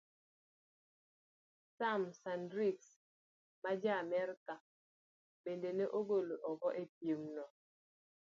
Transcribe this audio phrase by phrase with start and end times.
[1.77, 2.87] Sam Kendrieks
[3.63, 4.55] ma Ja-Amerka
[5.43, 7.45] bende ne ogol oko e piemno.